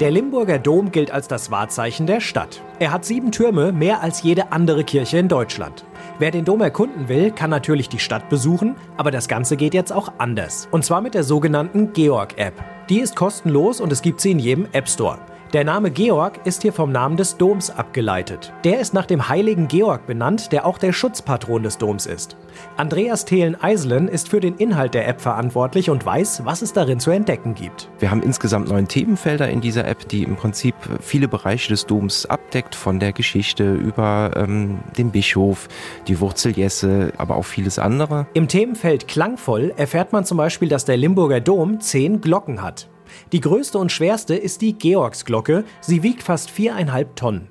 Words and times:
Der 0.00 0.10
Limburger 0.10 0.58
Dom 0.58 0.90
gilt 0.90 1.12
als 1.12 1.28
das 1.28 1.52
Wahrzeichen 1.52 2.08
der 2.08 2.20
Stadt. 2.20 2.60
Er 2.80 2.90
hat 2.90 3.04
sieben 3.04 3.30
Türme, 3.30 3.70
mehr 3.70 4.02
als 4.02 4.24
jede 4.24 4.50
andere 4.50 4.82
Kirche 4.82 5.18
in 5.18 5.28
Deutschland. 5.28 5.84
Wer 6.18 6.32
den 6.32 6.44
Dom 6.44 6.62
erkunden 6.62 7.08
will, 7.08 7.30
kann 7.30 7.48
natürlich 7.48 7.88
die 7.88 8.00
Stadt 8.00 8.28
besuchen, 8.28 8.74
aber 8.96 9.12
das 9.12 9.28
Ganze 9.28 9.56
geht 9.56 9.72
jetzt 9.72 9.92
auch 9.92 10.12
anders. 10.18 10.66
Und 10.72 10.84
zwar 10.84 11.00
mit 11.00 11.14
der 11.14 11.22
sogenannten 11.22 11.92
Georg-App. 11.92 12.54
Die 12.88 12.98
ist 12.98 13.14
kostenlos 13.14 13.80
und 13.80 13.92
es 13.92 14.02
gibt 14.02 14.20
sie 14.20 14.32
in 14.32 14.40
jedem 14.40 14.66
App 14.72 14.88
Store. 14.88 15.20
Der 15.54 15.62
Name 15.62 15.92
Georg 15.92 16.40
ist 16.48 16.62
hier 16.62 16.72
vom 16.72 16.90
Namen 16.90 17.16
des 17.16 17.36
Doms 17.36 17.70
abgeleitet. 17.70 18.52
Der 18.64 18.80
ist 18.80 18.92
nach 18.92 19.06
dem 19.06 19.28
heiligen 19.28 19.68
Georg 19.68 20.04
benannt, 20.04 20.50
der 20.50 20.66
auch 20.66 20.78
der 20.78 20.92
Schutzpatron 20.92 21.62
des 21.62 21.78
Doms 21.78 22.06
ist. 22.06 22.36
Andreas 22.76 23.24
Thelen-Eiselen 23.24 24.08
ist 24.08 24.28
für 24.28 24.40
den 24.40 24.56
Inhalt 24.56 24.94
der 24.94 25.06
App 25.06 25.20
verantwortlich 25.20 25.90
und 25.90 26.04
weiß, 26.04 26.44
was 26.44 26.60
es 26.60 26.72
darin 26.72 26.98
zu 26.98 27.12
entdecken 27.12 27.54
gibt. 27.54 27.88
Wir 28.00 28.10
haben 28.10 28.24
insgesamt 28.24 28.68
neun 28.68 28.88
Themenfelder 28.88 29.48
in 29.48 29.60
dieser 29.60 29.86
App, 29.86 30.08
die 30.08 30.24
im 30.24 30.34
Prinzip 30.34 30.74
viele 31.00 31.28
Bereiche 31.28 31.68
des 31.68 31.86
Doms 31.86 32.26
abdeckt, 32.26 32.74
von 32.74 32.98
der 32.98 33.12
Geschichte 33.12 33.74
über 33.74 34.32
ähm, 34.34 34.80
den 34.98 35.12
Bischof, 35.12 35.68
die 36.08 36.18
Wurzeljesse, 36.18 37.12
aber 37.16 37.36
auch 37.36 37.44
vieles 37.44 37.78
andere. 37.78 38.26
Im 38.34 38.48
Themenfeld 38.48 39.06
Klangvoll 39.06 39.72
erfährt 39.76 40.12
man 40.12 40.24
zum 40.24 40.36
Beispiel, 40.36 40.68
dass 40.68 40.84
der 40.84 40.96
Limburger 40.96 41.40
Dom 41.40 41.78
zehn 41.78 42.20
Glocken 42.20 42.60
hat. 42.60 42.88
Die 43.32 43.40
größte 43.40 43.78
und 43.78 43.92
schwerste 43.92 44.34
ist 44.34 44.60
die 44.60 44.74
Georgsglocke. 44.74 45.64
Sie 45.80 46.02
wiegt 46.02 46.22
fast 46.22 46.50
viereinhalb 46.50 47.16
Tonnen. 47.16 47.48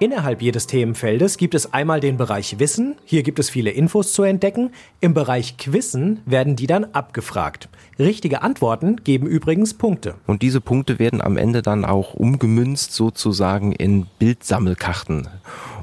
Innerhalb 0.00 0.42
jedes 0.42 0.66
Themenfeldes 0.66 1.36
gibt 1.38 1.54
es 1.54 1.72
einmal 1.72 2.00
den 2.00 2.16
Bereich 2.16 2.58
Wissen, 2.58 2.96
hier 3.04 3.22
gibt 3.22 3.38
es 3.38 3.50
viele 3.50 3.70
Infos 3.70 4.12
zu 4.12 4.22
entdecken. 4.22 4.70
Im 5.00 5.12
Bereich 5.12 5.56
Quizzen 5.56 6.20
werden 6.24 6.54
die 6.54 6.66
dann 6.66 6.84
abgefragt. 6.84 7.68
Richtige 7.98 8.42
Antworten 8.42 9.02
geben 9.02 9.26
übrigens 9.26 9.74
Punkte. 9.74 10.14
Und 10.26 10.42
diese 10.42 10.60
Punkte 10.60 10.98
werden 10.98 11.20
am 11.20 11.36
Ende 11.36 11.62
dann 11.62 11.84
auch 11.84 12.14
umgemünzt 12.14 12.92
sozusagen 12.92 13.72
in 13.72 14.06
Bildsammelkarten. 14.18 15.26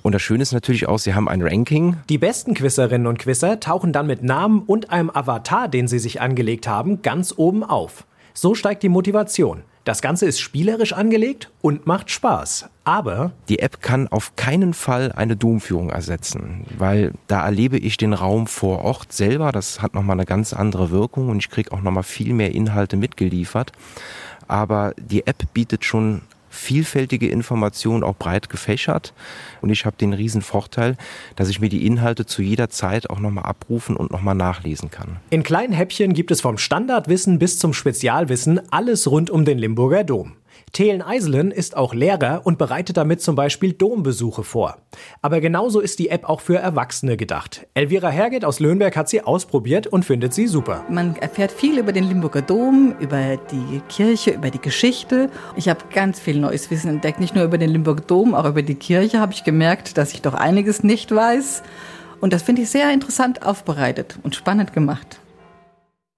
Und 0.01 0.13
das 0.13 0.21
Schöne 0.21 0.43
ist 0.43 0.53
natürlich 0.53 0.87
auch, 0.87 0.99
sie 0.99 1.13
haben 1.13 1.27
ein 1.27 1.41
Ranking. 1.41 1.97
Die 2.09 2.17
besten 2.17 2.53
Quizzerinnen 2.53 3.07
und 3.07 3.19
Quizzer 3.19 3.59
tauchen 3.59 3.91
dann 3.91 4.07
mit 4.07 4.23
Namen 4.23 4.61
und 4.65 4.91
einem 4.91 5.09
Avatar, 5.09 5.67
den 5.67 5.87
sie 5.87 5.99
sich 5.99 6.21
angelegt 6.21 6.67
haben, 6.67 7.01
ganz 7.01 7.33
oben 7.35 7.63
auf. 7.63 8.05
So 8.37 8.53
steigt 8.53 8.83
die 8.83 8.89
Motivation. 8.89 9.63
Das 9.85 10.01
Ganze 10.01 10.25
ist 10.25 10.41
spielerisch 10.41 10.91
angelegt 10.91 11.51
und 11.61 11.87
macht 11.87 12.11
Spaß. 12.11 12.65
Aber 12.83 13.31
die 13.47 13.59
App 13.59 13.81
kann 13.81 14.09
auf 14.09 14.35
keinen 14.35 14.73
Fall 14.73 15.13
eine 15.13 15.37
Domführung 15.37 15.89
ersetzen, 15.89 16.65
weil 16.77 17.13
da 17.27 17.45
erlebe 17.45 17.77
ich 17.77 17.95
den 17.95 18.11
Raum 18.11 18.47
vor 18.47 18.83
Ort 18.83 19.13
selber. 19.13 19.53
Das 19.53 19.81
hat 19.81 19.93
nochmal 19.93 20.17
eine 20.17 20.25
ganz 20.25 20.51
andere 20.51 20.91
Wirkung 20.91 21.29
und 21.29 21.37
ich 21.37 21.49
kriege 21.49 21.71
auch 21.71 21.81
nochmal 21.81 22.03
viel 22.03 22.33
mehr 22.33 22.53
Inhalte 22.53 22.97
mitgeliefert. 22.97 23.71
Aber 24.49 24.93
die 24.97 25.25
App 25.25 25.41
bietet 25.53 25.85
schon 25.85 26.21
vielfältige 26.55 27.27
Informationen, 27.27 28.03
auch 28.03 28.15
breit 28.15 28.49
gefächert. 28.49 29.13
Und 29.61 29.69
ich 29.69 29.85
habe 29.85 29.97
den 29.97 30.13
riesen 30.13 30.41
Vorteil, 30.41 30.97
dass 31.35 31.49
ich 31.49 31.59
mir 31.59 31.69
die 31.69 31.85
Inhalte 31.85 32.25
zu 32.25 32.41
jeder 32.41 32.69
Zeit 32.69 33.09
auch 33.09 33.19
nochmal 33.19 33.45
abrufen 33.45 33.95
und 33.95 34.11
nochmal 34.11 34.35
nachlesen 34.35 34.89
kann. 34.89 35.17
In 35.29 35.43
kleinen 35.43 35.73
Häppchen 35.73 36.13
gibt 36.13 36.31
es 36.31 36.41
vom 36.41 36.57
Standardwissen 36.57 37.39
bis 37.39 37.59
zum 37.59 37.73
Spezialwissen 37.73 38.61
alles 38.71 39.09
rund 39.09 39.29
um 39.29 39.45
den 39.45 39.57
Limburger 39.57 40.03
Dom. 40.03 40.33
Thelen 40.73 41.01
Eiselen 41.01 41.51
ist 41.51 41.77
auch 41.77 41.93
Lehrer 41.93 42.41
und 42.43 42.57
bereitet 42.57 42.97
damit 42.97 43.21
zum 43.21 43.35
Beispiel 43.35 43.73
Dombesuche 43.73 44.43
vor. 44.43 44.77
Aber 45.21 45.39
genauso 45.39 45.79
ist 45.79 45.99
die 45.99 46.09
App 46.09 46.27
auch 46.27 46.41
für 46.41 46.57
Erwachsene 46.57 47.17
gedacht. 47.17 47.65
Elvira 47.73 48.09
Herget 48.09 48.43
aus 48.43 48.59
Löhnberg 48.59 48.95
hat 48.97 49.07
sie 49.07 49.21
ausprobiert 49.21 49.87
und 49.87 50.03
findet 50.03 50.33
sie 50.33 50.47
super. 50.47 50.83
Man 50.89 51.15
erfährt 51.15 51.51
viel 51.51 51.79
über 51.79 51.93
den 51.93 52.03
Limburger 52.03 52.41
Dom, 52.41 52.95
über 52.99 53.37
die 53.37 53.81
Kirche, 53.87 54.31
über 54.31 54.49
die 54.49 54.59
Geschichte. 54.59 55.29
Ich 55.55 55.69
habe 55.69 55.79
ganz 55.93 56.19
viel 56.19 56.39
neues 56.39 56.69
Wissen 56.71 56.89
entdeckt, 56.89 57.19
nicht 57.19 57.35
nur 57.35 57.45
über 57.45 57.57
den 57.57 57.69
Limburger 57.69 58.03
Dom, 58.03 58.33
auch 58.35 58.45
über 58.45 58.61
die 58.61 58.75
Kirche 58.75 59.19
habe 59.19 59.33
ich 59.33 59.43
gemerkt, 59.43 59.97
dass 59.97 60.13
ich 60.13 60.21
doch 60.21 60.33
einiges 60.33 60.83
nicht 60.83 61.13
weiß. 61.13 61.63
Und 62.21 62.33
das 62.33 62.43
finde 62.43 62.63
ich 62.63 62.69
sehr 62.69 62.91
interessant 62.91 63.45
aufbereitet 63.45 64.17
und 64.23 64.35
spannend 64.35 64.73
gemacht. 64.73 65.19